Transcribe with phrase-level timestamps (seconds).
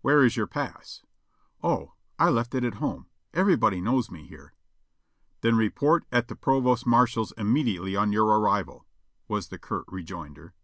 [0.00, 1.02] "Where is your pass?"
[1.62, 4.54] "O, I left it at home; everybody knows me here."
[5.42, 8.86] "Then report at the provost marshal's immediately on your arrival,"
[9.28, 10.54] was the curt rejoinder.